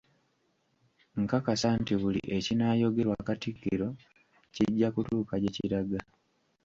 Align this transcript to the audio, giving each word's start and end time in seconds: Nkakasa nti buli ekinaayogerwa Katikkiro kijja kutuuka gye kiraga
Nkakasa 1.21 1.67
nti 1.81 1.93
buli 2.01 2.21
ekinaayogerwa 2.37 3.17
Katikkiro 3.27 3.89
kijja 4.53 4.87
kutuuka 4.95 5.35
gye 5.41 5.51
kiraga 5.55 5.99